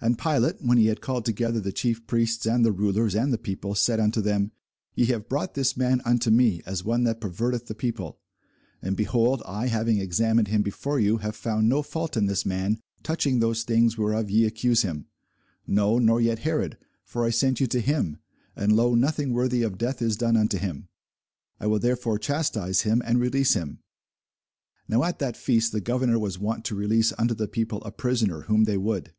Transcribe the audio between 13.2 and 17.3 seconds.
those things whereof ye accuse him: no, nor yet Herod: for I